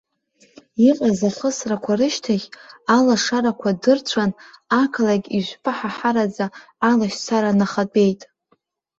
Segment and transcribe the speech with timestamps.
[0.89, 2.47] Иҟаз ахысрақәа рышьҭахь,
[2.97, 4.31] алашарақәа дырцәан,
[4.81, 6.45] ақалақь ижәпаҳаҳараӡа
[6.89, 8.21] алашьцара нахатәеит.